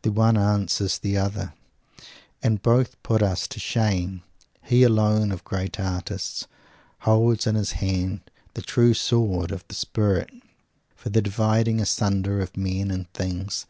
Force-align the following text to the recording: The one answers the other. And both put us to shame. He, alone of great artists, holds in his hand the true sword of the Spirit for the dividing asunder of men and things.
The 0.00 0.10
one 0.10 0.38
answers 0.38 0.96
the 0.98 1.18
other. 1.18 1.52
And 2.42 2.62
both 2.62 2.96
put 3.02 3.22
us 3.22 3.46
to 3.48 3.60
shame. 3.60 4.22
He, 4.62 4.82
alone 4.82 5.30
of 5.30 5.44
great 5.44 5.78
artists, 5.78 6.46
holds 7.00 7.46
in 7.46 7.54
his 7.54 7.72
hand 7.72 8.22
the 8.54 8.62
true 8.62 8.94
sword 8.94 9.52
of 9.52 9.68
the 9.68 9.74
Spirit 9.74 10.30
for 10.96 11.10
the 11.10 11.20
dividing 11.20 11.80
asunder 11.82 12.40
of 12.40 12.56
men 12.56 12.90
and 12.90 13.12
things. 13.12 13.66